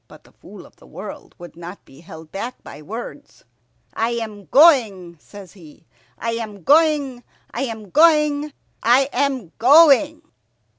[0.07, 3.45] But the Fool of the World would not be held back by words.
[3.93, 5.85] "I am going," says he.
[6.17, 7.23] "I am going.
[7.53, 8.51] I am going.
[8.81, 10.23] I am going."